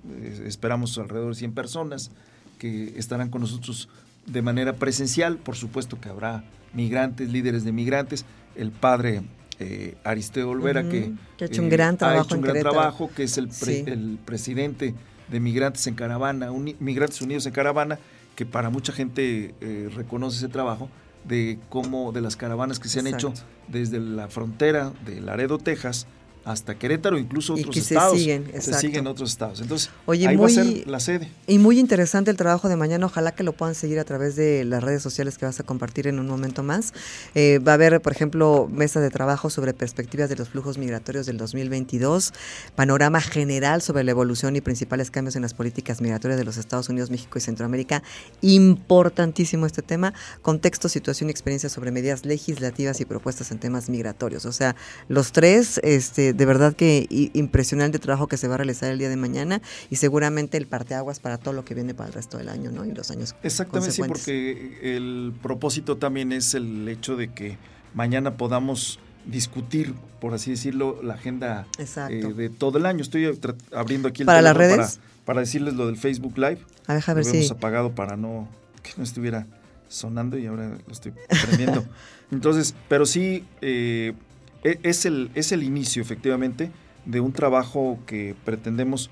esperamos 0.46 0.96
alrededor 0.96 1.34
de 1.34 1.38
100 1.38 1.52
personas 1.52 2.10
que 2.58 2.98
estarán 2.98 3.28
con 3.28 3.42
nosotros 3.42 3.90
de 4.24 4.40
manera 4.40 4.74
presencial, 4.74 5.36
por 5.36 5.56
supuesto 5.56 6.00
que 6.00 6.08
habrá 6.08 6.42
migrantes, 6.72 7.28
líderes 7.30 7.64
de 7.64 7.72
migrantes, 7.72 8.24
el 8.56 8.70
padre 8.70 9.22
eh, 9.58 9.94
Aristeo 10.04 10.48
Olvera, 10.48 10.88
que, 10.88 11.12
ha 11.38 11.44
hecho 11.44 11.60
un 11.60 11.68
eh, 11.68 11.70
gran 11.70 11.98
trabajo, 11.98 12.24
hecho 12.24 12.36
un 12.36 12.40
gran 12.40 12.60
trabajo 12.60 13.10
que 13.14 13.24
es 13.24 13.36
el, 13.36 13.50
el, 13.86 14.18
presidente 14.24 14.94
de 15.28 15.40
Migrantes 15.40 15.86
en 15.86 15.94
Caravana, 15.94 16.50
Migrantes 16.78 17.20
Unidos 17.20 17.44
en 17.44 17.52
Caravana, 17.52 17.98
que 18.36 18.46
para 18.46 18.70
mucha 18.70 18.92
gente 18.92 19.54
reconoce 19.94 20.38
ese 20.38 20.48
trabajo 20.48 20.88
de 21.24 21.58
cómo 21.68 22.12
de 22.12 22.20
las 22.20 22.36
caravanas 22.36 22.78
que 22.78 22.88
se 22.88 23.00
han 23.00 23.06
hecho 23.06 23.32
desde 23.68 24.00
la 24.00 24.28
frontera 24.28 24.92
de 25.04 25.20
Laredo, 25.20 25.58
Texas, 25.58 26.06
hasta 26.44 26.78
Querétaro, 26.78 27.18
incluso 27.18 27.56
Y 27.56 27.60
otros 27.60 27.74
se 27.76 27.80
estados. 27.94 28.18
se 28.18 28.74
siguen 28.74 29.06
otros 29.06 29.30
estados. 29.30 29.60
Entonces, 29.60 29.90
Oye, 30.06 30.26
ahí 30.26 30.36
muy- 30.36 30.54
va 30.54 30.60
a 30.62 30.64
ser 30.64 30.86
la 30.88 31.00
sede. 31.00 31.28
Y 31.46 31.58
muy 31.58 31.78
interesante 31.78 32.30
el 32.30 32.36
trabajo 32.36 32.68
de 32.68 32.76
mañana. 32.76 33.06
Ojalá 33.06 33.32
que 33.32 33.42
lo 33.42 33.52
puedan 33.52 33.74
seguir 33.74 33.98
a 33.98 34.04
través 34.04 34.36
de 34.36 34.64
las 34.64 34.82
redes 34.82 35.02
sociales 35.02 35.36
que 35.38 35.44
vas 35.46 35.60
a 35.60 35.64
compartir 35.64 36.06
en 36.06 36.18
un 36.18 36.26
momento 36.26 36.62
más. 36.62 36.92
Eh, 37.34 37.58
va 37.58 37.72
a 37.72 37.74
haber, 37.74 38.00
por 38.00 38.12
ejemplo, 38.12 38.68
mesa 38.72 39.00
de 39.00 39.10
trabajo 39.10 39.50
sobre 39.50 39.74
perspectivas 39.74 40.28
de 40.28 40.36
los 40.36 40.48
flujos 40.48 40.78
migratorios 40.78 41.26
del 41.26 41.36
2022, 41.36 42.32
panorama 42.74 43.20
general 43.20 43.82
sobre 43.82 44.04
la 44.04 44.10
evolución 44.12 44.56
y 44.56 44.60
principales 44.60 45.10
cambios 45.10 45.36
en 45.36 45.42
las 45.42 45.54
políticas 45.54 46.00
migratorias 46.00 46.38
de 46.38 46.44
los 46.44 46.56
Estados 46.56 46.88
Unidos, 46.88 47.10
México 47.10 47.36
y 47.38 47.40
Centroamérica. 47.40 48.02
Importantísimo 48.40 49.66
este 49.66 49.82
tema. 49.82 50.14
Contexto, 50.42 50.88
situación 50.88 51.28
y 51.28 51.32
experiencia 51.32 51.68
sobre 51.68 51.90
medidas 51.90 52.24
legislativas 52.24 53.00
y 53.00 53.04
propuestas 53.04 53.50
en 53.50 53.58
temas 53.58 53.88
migratorios. 53.88 54.44
O 54.46 54.52
sea, 54.52 54.76
los 55.08 55.32
tres, 55.32 55.80
este, 55.82 56.32
de 56.40 56.46
verdad 56.46 56.74
que 56.74 57.06
impresionante 57.34 57.98
trabajo 57.98 58.26
que 58.26 58.38
se 58.38 58.48
va 58.48 58.54
a 58.54 58.56
realizar 58.56 58.90
el 58.90 58.96
día 58.98 59.10
de 59.10 59.16
mañana 59.16 59.60
y 59.90 59.96
seguramente 59.96 60.56
el 60.56 60.66
parteaguas 60.66 61.20
para 61.20 61.36
todo 61.36 61.52
lo 61.52 61.66
que 61.66 61.74
viene 61.74 61.92
para 61.92 62.06
el 62.06 62.14
resto 62.14 62.38
del 62.38 62.48
año, 62.48 62.70
¿no? 62.70 62.86
Y 62.86 62.92
los 62.92 63.10
años 63.10 63.36
Exactamente, 63.42 63.92
sí, 63.92 64.02
porque 64.08 64.78
el 64.96 65.34
propósito 65.42 65.98
también 65.98 66.32
es 66.32 66.54
el 66.54 66.88
hecho 66.88 67.16
de 67.16 67.28
que 67.28 67.58
mañana 67.92 68.38
podamos 68.38 69.00
discutir, 69.26 69.92
por 70.18 70.32
así 70.32 70.52
decirlo, 70.52 71.02
la 71.02 71.12
agenda 71.12 71.66
eh, 71.78 72.32
de 72.34 72.48
todo 72.48 72.78
el 72.78 72.86
año. 72.86 73.02
Estoy 73.02 73.38
abriendo 73.74 74.08
aquí 74.08 74.22
el 74.22 74.26
¿Para 74.26 74.40
las 74.40 74.56
redes? 74.56 74.76
Para, 74.78 75.24
para 75.26 75.40
decirles 75.40 75.74
lo 75.74 75.88
del 75.88 75.98
Facebook 75.98 76.38
Live. 76.38 76.60
A 76.86 76.94
ver, 76.94 77.04
a 77.06 77.12
ver 77.12 77.24
lo 77.26 77.30
si. 77.30 77.36
habíamos 77.36 77.50
apagado 77.50 77.94
para 77.94 78.16
no 78.16 78.48
que 78.82 78.92
no 78.96 79.04
estuviera 79.04 79.46
sonando 79.90 80.38
y 80.38 80.46
ahora 80.46 80.70
lo 80.70 80.92
estoy 80.92 81.12
prendiendo. 81.28 81.84
Entonces, 82.32 82.74
pero 82.88 83.04
sí 83.04 83.44
eh, 83.60 84.14
es 84.62 85.04
el 85.06 85.30
es 85.34 85.52
el 85.52 85.62
inicio 85.62 86.02
efectivamente 86.02 86.70
de 87.04 87.20
un 87.20 87.32
trabajo 87.32 87.98
que 88.06 88.34
pretendemos, 88.44 89.10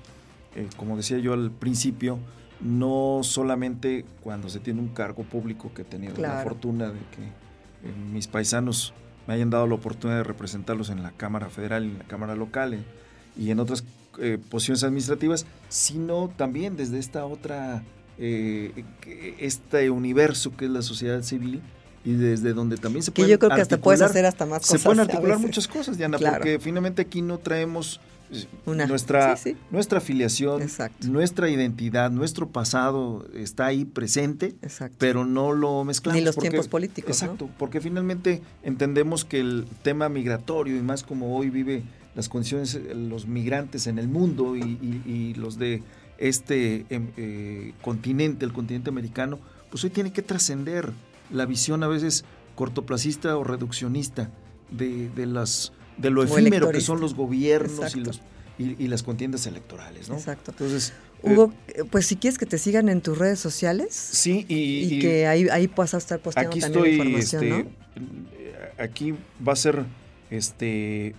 eh, 0.55 0.67
como 0.77 0.95
decía 0.97 1.17
yo 1.17 1.33
al 1.33 1.51
principio, 1.51 2.19
no 2.61 3.21
solamente 3.23 4.05
cuando 4.21 4.49
se 4.49 4.59
tiene 4.59 4.81
un 4.81 4.89
cargo 4.89 5.23
público 5.23 5.71
que 5.73 5.83
he 5.83 5.85
tenido 5.85 6.15
la 6.17 6.41
fortuna 6.43 6.87
de 6.87 6.99
que 6.99 7.23
eh, 7.23 7.93
mis 8.11 8.27
paisanos 8.27 8.93
me 9.27 9.33
hayan 9.33 9.49
dado 9.49 9.67
la 9.67 9.75
oportunidad 9.75 10.17
de 10.17 10.23
representarlos 10.23 10.89
en 10.89 11.03
la 11.03 11.11
Cámara 11.11 11.49
Federal 11.49 11.83
en 11.83 11.97
la 11.99 12.03
Cámara 12.05 12.35
Local 12.35 12.73
eh, 12.73 12.83
y 13.37 13.51
en 13.51 13.59
otras 13.59 13.83
eh, 14.19 14.37
posiciones 14.49 14.83
administrativas, 14.83 15.45
sino 15.69 16.29
también 16.35 16.75
desde 16.75 16.99
esta 16.99 17.25
otra, 17.25 17.83
este 18.17 19.89
universo 19.89 20.57
que 20.57 20.65
es 20.65 20.71
la 20.71 20.81
sociedad 20.81 21.21
civil 21.21 21.61
y 22.09 22.15
desde 22.15 22.53
donde 22.53 22.77
también 22.77 23.03
se 23.03 23.11
que 23.11 23.21
pueden 23.21 23.31
yo 23.31 23.39
creo 23.39 23.55
que 23.55 23.61
hasta 23.61 23.77
puedes 23.77 24.01
hacer 24.01 24.25
hasta 24.25 24.45
más 24.45 24.61
se 24.63 24.73
cosas. 24.73 24.83
pueden 24.83 24.99
a 24.99 25.03
articular 25.03 25.39
muchas 25.39 25.67
cosas, 25.67 25.97
Diana, 25.97 26.17
Claro. 26.17 26.37
porque 26.37 26.59
finalmente 26.59 27.01
aquí 27.01 27.21
no 27.21 27.37
traemos 27.37 27.99
eh, 28.31 28.45
Una- 28.67 28.85
nuestra, 28.85 29.35
sí, 29.37 29.53
sí. 29.53 29.57
nuestra 29.71 29.97
afiliación, 29.97 30.61
Exacto. 30.61 31.07
nuestra 31.07 31.49
identidad, 31.49 32.11
nuestro 32.11 32.47
pasado 32.49 33.25
está 33.33 33.65
ahí 33.65 33.85
presente, 33.85 34.55
Exacto. 34.61 34.95
pero 34.99 35.25
no 35.25 35.51
lo 35.51 35.83
mezclamos. 35.83 36.19
Ni 36.19 36.25
los 36.25 36.35
porque- 36.35 36.49
tiempos 36.51 36.67
políticos, 36.67 37.09
¿no? 37.21 37.25
Exacto, 37.25 37.49
porque 37.57 37.81
finalmente 37.81 38.43
entendemos 38.61 39.25
que 39.25 39.39
el 39.39 39.65
tema 39.81 40.09
migratorio 40.09 40.77
y 40.77 40.81
más 40.83 41.01
como 41.03 41.35
hoy 41.35 41.49
vive 41.49 41.81
las 42.15 42.29
condiciones, 42.29 42.75
eh, 42.75 42.93
los 42.93 43.25
migrantes 43.27 43.87
en 43.87 43.97
el 43.97 44.07
mundo 44.07 44.55
y, 44.55 44.61
y- 44.61 45.01
y 45.11 45.33
los 45.33 45.57
de 45.57 45.81
este 46.19 46.85
em, 46.91 47.07
eh, 47.17 47.73
continente, 47.81 48.45
el 48.45 48.53
continente 48.53 48.89
americano, 48.91 49.39
pues 49.71 49.83
hoy 49.83 49.89
tiene 49.89 50.11
que 50.13 50.21
trascender 50.21 50.91
la 51.31 51.45
visión 51.45 51.83
a 51.83 51.87
veces 51.87 52.25
cortoplacista 52.55 53.37
o 53.37 53.43
reduccionista 53.43 54.29
de, 54.71 55.09
de 55.09 55.25
las 55.25 55.71
de 55.97 56.09
lo 56.09 56.21
O 56.21 56.23
efímero 56.23 56.69
que 56.71 56.81
son 56.81 56.99
los 57.01 57.13
gobiernos 57.15 57.95
y, 57.95 57.99
los, 57.99 58.21
y, 58.57 58.81
y 58.83 58.87
las 58.87 59.03
contiendas 59.03 59.45
electorales, 59.47 60.07
¿no? 60.09 60.15
Exacto. 60.15 60.51
Entonces, 60.51 60.93
eh, 61.23 61.31
Hugo, 61.33 61.53
eh, 61.67 61.83
pues 61.89 62.05
si 62.05 62.15
quieres 62.15 62.37
que 62.37 62.45
te 62.45 62.57
sigan 62.57 62.87
en 62.89 63.01
tus 63.01 63.17
redes 63.17 63.39
sociales 63.39 63.93
sí, 63.93 64.45
y, 64.47 64.55
y, 64.55 64.93
y- 64.95 64.99
que 64.99 65.27
ahí, 65.27 65.47
ahí 65.49 65.67
puedas 65.67 65.93
estar 65.93 66.19
posteando 66.19 66.49
aquí 66.51 66.59
también 66.61 66.85
estoy, 66.85 67.07
información, 67.07 67.43
este, 67.43 67.49
¿no? 67.49 67.69
eh, 68.37 68.71
aquí 68.77 69.13
va 69.45 69.53
a 69.53 69.55
ser, 69.57 69.85
este, 70.29 71.15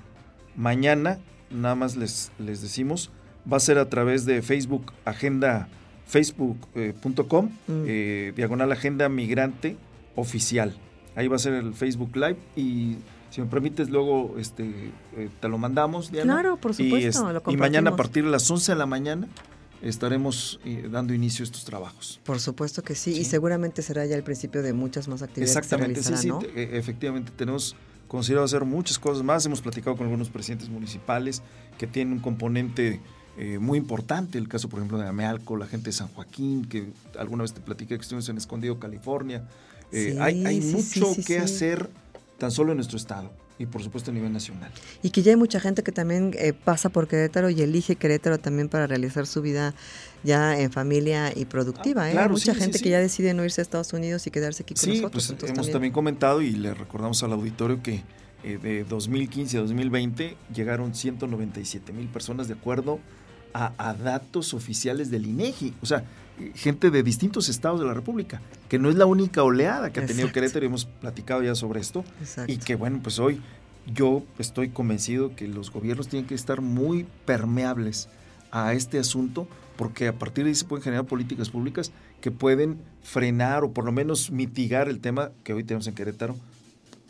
mañana, 0.57 1.19
nada 1.50 1.75
más 1.75 1.97
les, 1.97 2.33
les 2.38 2.62
decimos, 2.62 3.11
va 3.50 3.59
a 3.59 3.61
ser 3.61 3.76
a 3.79 3.88
través 3.90 4.25
de 4.25 4.40
Facebook, 4.43 4.93
agenda, 5.05 5.69
facebook.com, 6.07 7.47
Mm. 7.69 7.85
eh, 7.87 8.33
diagonal 8.37 8.73
agenda 8.73 9.09
migrante 9.09 9.76
oficial. 10.17 10.75
Ahí 11.17 11.29
va 11.29 11.37
a 11.37 11.38
ser 11.38 11.55
el 11.55 11.75
Facebook 11.75 12.14
Live 12.17 12.38
y 12.57 12.97
si 13.31 13.40
me 13.40 13.47
permites 13.47 13.90
luego 13.90 14.37
este, 14.38 14.93
eh, 15.17 15.29
te 15.40 15.49
lo 15.49 15.59
mandamos, 15.59 16.11
Diana. 16.11 16.35
Claro, 16.35 16.57
por 16.57 16.73
Y, 16.73 16.75
supuesto, 16.75 17.29
es- 17.31 17.35
lo 17.45 17.52
y 17.52 17.57
mañana 17.57 17.90
a 17.90 17.97
partir 17.97 18.25
de 18.25 18.31
las 18.31 18.50
11 18.50 18.73
de 18.73 18.79
la 18.79 18.87
mañana 18.87 19.29
estaremos 19.83 20.61
eh, 20.64 20.88
dando 20.90 21.14
inicio 21.14 21.43
a 21.43 21.47
estos 21.47 21.64
trabajos. 21.64 22.21
Por 22.25 22.38
supuesto 22.40 22.83
que 22.83 22.95
sí, 22.95 23.12
y 23.12 23.25
seguramente 23.25 23.83
será 23.83 24.05
ya 24.07 24.17
el 24.17 24.23
principio 24.23 24.62
de 24.62 24.73
muchas 24.73 25.09
más 25.09 25.23
actividades 25.23 25.57
Exactamente, 25.57 26.00
que 26.00 26.02
sí, 26.07 26.17
se 26.17 26.23
sí, 26.23 26.31
e- 26.55 26.71
efectivamente 26.79 27.33
tenemos 27.35 27.76
considerado 28.09 28.45
hacer 28.45 28.64
muchas 28.64 28.99
cosas 28.99 29.23
más. 29.23 29.47
Hemos 29.47 29.61
platicado 29.62 29.97
con 29.97 30.07
algunos 30.07 30.29
presidentes 30.29 30.69
municipales 30.69 31.43
que 31.79 31.87
tienen 31.87 32.14
un 32.14 32.21
componente 32.21 33.00
eh, 33.38 33.59
muy 33.59 33.79
importante, 33.79 34.37
el 34.37 34.49
caso 34.49 34.69
por 34.69 34.81
ejemplo 34.81 34.99
de 34.99 35.07
Amealco, 35.09 35.57
la 35.57 35.67
gente 35.67 35.87
de 35.87 35.93
San 35.93 36.09
Joaquín, 36.09 36.67
que 36.67 36.88
alguna 37.19 37.43
vez 37.43 37.55
te 37.55 37.61
platiqué 37.61 37.95
que 37.97 38.02
estuvimos 38.02 38.29
en 38.29 38.37
Escondido, 38.37 38.79
California. 38.79 39.45
Eh, 39.92 40.12
Sí, 40.12 40.18
hay 40.20 40.44
hay 40.47 40.62
sí, 40.62 40.73
mucho 40.76 41.14
sí, 41.14 41.25
que 41.25 41.38
hacer 41.38 41.90
tan 42.38 42.50
solo 42.50 42.73
en 42.73 42.76
nuestro 42.76 42.97
estado 42.97 43.30
y 43.59 43.66
por 43.66 43.82
supuesto 43.82 44.11
a 44.11 44.14
nivel 44.14 44.32
nacional. 44.32 44.70
Y 45.02 45.11
que 45.11 45.20
ya 45.23 45.32
hay 45.32 45.37
mucha 45.37 45.61
gente 45.61 45.82
que 45.82 45.92
también 45.92 46.35
eh, 46.38 46.52
pasa 46.54 46.88
por 46.88 47.09
Querétaro 47.09 47.50
y 47.50 47.61
elige 47.61 47.97
Querétaro 47.97 48.38
también 48.38 48.68
para 48.70 48.87
realizar 48.87 49.26
su 49.26 49.42
vida 49.42 49.75
ya 50.25 50.59
en 50.59 50.73
familia 50.73 51.32
y 51.37 51.44
productiva. 51.44 52.04
Ah, 52.04 52.09
¿eh? 52.09 52.12
claro, 52.12 52.30
mucha 52.30 52.52
sí, 52.52 52.59
sí, 52.59 52.61
gente 52.64 52.78
sí. 52.78 52.85
que 52.85 52.90
ya 52.90 53.00
decide 53.00 53.35
no 53.35 53.44
irse 53.44 53.61
a 53.61 53.62
Estados 53.62 53.92
Unidos 53.92 54.26
y 54.26 54.30
quedarse 54.30 54.62
aquí 54.62 54.73
con 54.75 54.82
Sí, 54.82 55.00
nosotros. 55.00 55.35
pues 55.38 55.50
hemos 55.50 55.70
también. 55.70 55.92
comentado 55.92 56.40
y 56.40 56.52
le 56.52 56.73
recordamos 56.73 57.23
al 57.23 57.32
auditorio 57.32 57.82
que 57.82 58.02
eh, 58.44 58.56
de 58.62 58.85
2015 58.85 59.59
a 59.59 59.61
2020 59.61 60.37
llegaron 60.54 60.94
197 60.94 61.92
mil 61.92 62.06
personas 62.09 62.49
de 62.49 62.54
acuerdo 62.54 62.99
a, 63.52 63.73
a 63.76 63.92
datos 63.92 64.54
oficiales 64.54 65.11
del 65.11 65.26
INEGI. 65.26 65.75
O 65.82 65.87
sea, 65.87 66.04
gente 66.54 66.90
de 66.90 67.02
distintos 67.02 67.49
estados 67.49 67.80
de 67.80 67.87
la 67.87 67.94
República, 67.94 68.40
que 68.68 68.78
no 68.78 68.90
es 68.90 68.97
la 68.97 69.06
única 69.06 69.42
oleada 69.42 69.90
que 69.92 70.00
ha 70.00 70.06
tenido 70.06 70.26
Exacto. 70.28 70.35
Querétaro 70.35 70.64
y 70.64 70.68
hemos 70.68 70.85
platicado 70.85 71.42
ya 71.42 71.54
sobre 71.54 71.80
esto. 71.80 72.04
Exacto. 72.20 72.52
Y 72.52 72.59
que 72.59 72.75
bueno, 72.75 73.00
pues 73.02 73.18
hoy 73.18 73.40
yo 73.92 74.23
estoy 74.38 74.70
convencido 74.70 75.35
que 75.35 75.49
los 75.49 75.70
gobiernos 75.70 76.09
tienen 76.09 76.26
que 76.26 76.35
estar 76.35 76.61
muy 76.61 77.06
permeables 77.25 78.09
a 78.50 78.73
este 78.73 78.99
asunto 78.99 79.49
porque 79.76 80.09
a 80.09 80.12
partir 80.12 80.44
de 80.44 80.50
ahí 80.50 80.54
se 80.54 80.64
pueden 80.64 80.82
generar 80.82 81.06
políticas 81.06 81.49
públicas 81.49 81.92
que 82.20 82.30
pueden 82.30 82.78
frenar 83.02 83.64
o 83.64 83.73
por 83.73 83.85
lo 83.85 83.92
menos 83.92 84.30
mitigar 84.30 84.88
el 84.88 85.00
tema 85.00 85.30
que 85.42 85.54
hoy 85.54 85.64
tenemos 85.64 85.87
en 85.87 85.94
Querétaro 85.94 86.37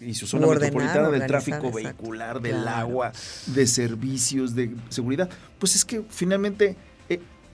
y 0.00 0.14
su 0.14 0.26
zona 0.26 0.46
Ordenar, 0.46 0.72
metropolitana 0.72 1.10
del 1.10 1.26
tráfico 1.26 1.56
exacto. 1.68 1.76
vehicular, 1.76 2.40
del 2.40 2.62
Claro. 2.62 2.76
agua, 2.78 3.12
de 3.46 3.66
servicios, 3.66 4.54
de 4.54 4.75
seguridad. 4.88 5.28
Pues 5.58 5.75
es 5.75 5.84
que 5.84 6.02
finalmente 6.08 6.76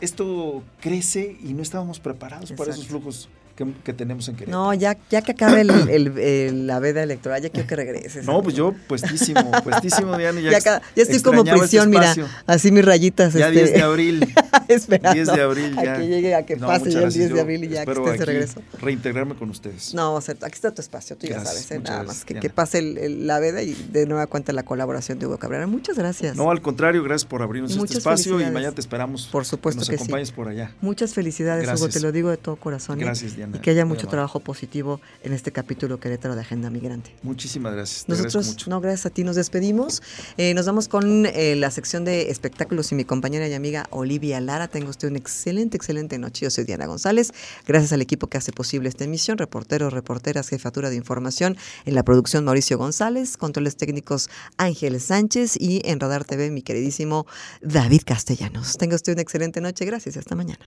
esto 0.01 0.63
crece 0.81 1.37
y 1.43 1.55
no 1.55 1.63
estábamos 1.63 2.01
preparados 2.01 2.53
para 2.53 2.73
esos 2.73 2.87
flujos 2.87 3.29
que, 3.57 3.67
que 3.85 3.93
tenemos 3.93 4.29
en 4.29 4.37
Querétaro. 4.37 4.65
No, 4.65 4.75
ya, 4.75 4.97
ya 5.11 5.23
que 5.23 5.33
acabe 5.33 5.63
el, 5.63 5.71
el- 5.71 6.19
el- 6.19 6.67
la 6.67 6.79
veda 6.79 7.03
electoral, 7.03 7.43
ya 7.43 7.49
quiero 7.51 7.67
que 7.67 7.77
regreses. 7.77 8.25
No, 8.27 8.43
pues 8.43 8.55
yo 8.55 8.75
puestísimo, 8.87 9.51
puestísimo, 9.65 10.17
Diana. 10.17 10.41
Ya, 10.41 10.59
Ya, 10.61 10.81
estoy 10.95 11.21
como 11.23 11.43
este 11.43 11.57
prisión, 11.59 11.91
mira, 11.91 12.15
así 12.47 12.71
mis 12.71 12.85
rayitas. 12.85 13.33
Ya 13.35 13.49
este, 13.49 13.61
10 13.65 13.73
de 13.73 13.83
abril. 13.83 14.35
esperando 14.69 15.15
10 15.15 15.27
de 15.37 15.43
abril 15.43 15.75
ya. 15.83 15.95
A 15.95 15.99
que 15.99 16.07
llegue, 16.07 16.35
a 16.35 16.45
que 16.45 16.57
No, 16.57 16.67
pase 16.67 16.85
ya 16.91 16.99
el 16.99 17.03
gracias. 17.05 17.15
10 17.15 17.35
de 17.35 17.41
abril 17.41 17.65
y 17.65 17.69
ya 17.69 17.85
que 17.85 17.93
estés 17.93 18.19
de 18.19 18.25
regreso. 18.25 18.63
Reintegrarme 18.81 19.35
con 19.35 19.51
ustedes. 19.51 19.95
No, 19.95 20.15
o 20.15 20.21
sea, 20.21 20.35
aquí 20.43 20.55
está 20.55 20.73
tu 20.75 20.83
espacio, 20.83 21.17
tú 21.17 21.27
ya 21.27 21.45
sabes, 21.45 21.71
¿eh? 21.71 21.79
nada 21.79 22.03
gracias, 22.03 22.07
más. 22.07 22.25
Que, 22.25 22.35
que 22.35 22.51
pase 22.51 22.83
la 22.83 23.39
veda 23.39 23.63
y 23.63 23.73
de 23.91 24.07
nueva 24.07 24.27
cuenta 24.27 24.53
la 24.53 24.65
colaboración 24.65 25.19
de 25.19 25.27
Hugo 25.27 25.39
Cabrera. 25.39 25.67
Muchas 25.67 25.97
gracias. 25.97 26.37
No, 26.37 26.51
al 26.51 26.61
contrario, 26.61 27.03
gracias 27.03 27.27
por 27.27 27.43
abrirnos 27.43 27.75
este 27.77 27.99
espacio 27.99 28.41
y 28.41 28.45
mañana 28.51 28.73
te 28.73 28.81
esperamos. 28.81 29.29
Por 29.33 29.45
supuesto 29.45 29.81
que 29.83 29.87
que 29.87 29.93
nos 29.93 30.01
sí. 30.01 30.05
acompañes 30.05 30.33
por 30.33 30.49
allá. 30.49 30.73
Muchas 30.81 31.15
felicidades, 31.15 31.65
Hugo, 31.65 31.73
Gracias. 31.79 31.95
te 31.95 32.01
lo 32.01 32.13
digo 32.13 32.31
de 32.31 32.37
todo 32.37 32.57
corazón. 32.57 33.01
¿eh? 33.01 33.05
Gracias, 33.05 33.37
Diana. 33.37 33.46
Y 33.55 33.59
que 33.61 33.71
haya 33.71 33.85
mucho 33.85 34.03
amable. 34.03 34.11
trabajo 34.11 34.41
positivo 34.41 35.01
en 35.23 35.33
este 35.33 35.53
capítulo 35.53 35.99
Querétaro 36.01 36.35
de 36.35 36.41
Agenda 36.41 36.71
Migrante. 36.71 37.15
Muchísimas 37.23 37.73
gracias. 37.75 38.05
Te 38.05 38.13
Nosotros, 38.13 38.49
mucho. 38.49 38.71
no, 38.71 38.81
gracias 38.81 39.07
a 39.07 39.11
ti, 39.11 39.25
nos 39.25 39.37
despedimos. 39.37 40.03
Eh, 40.37 40.55
nos 40.55 40.67
vamos 40.67 40.89
con 40.89 41.27
eh, 41.27 41.57
la 41.57 41.71
sección 41.71 42.05
de 42.05 42.31
espectáculos 42.31 42.93
y 42.93 42.95
mi 42.95 43.05
compañera 43.05 43.47
y 43.49 43.55
amiga 43.55 43.87
Olivia 43.91 44.41
Lara. 44.41 44.69
Tenga 44.69 44.89
usted 44.91 45.09
una 45.09 45.19
excelente, 45.19 45.77
excelente 45.77 46.19
noche. 46.19 46.45
Yo 46.45 46.51
soy 46.51 46.65
Diana 46.65 46.87
González. 46.87 47.33
Gracias 47.67 47.93
al 47.93 48.03
equipo 48.03 48.27
que 48.29 48.39
hace 48.39 48.53
posible 48.53 48.89
esta 48.89 49.05
emisión, 49.05 49.39
reporteros, 49.39 49.93
reporteras, 49.93 50.49
jefatura 50.49 50.91
de 50.91 50.97
información, 50.97 51.57
en 51.85 51.95
la 51.95 52.03
producción 52.03 52.45
Mauricio 52.45 52.79
González, 52.79 53.37
controles 53.37 53.77
técnicos 53.77 54.29
Ángeles 54.57 55.05
Sánchez 55.05 55.57
y 55.61 55.83
en 55.85 56.01
Radar 56.01 56.25
TV 56.25 56.51
mi 56.51 56.63
queridísimo 56.63 57.27
David 57.61 58.03
Castellanos. 58.05 58.77
Tenga 58.77 58.97
usted 58.97 59.13
una 59.13 59.23
excelente 59.23 59.61
noche. 59.61 59.85
Gracias 59.85 60.17
y 60.17 60.19
hasta 60.19 60.35
mañana. 60.35 60.59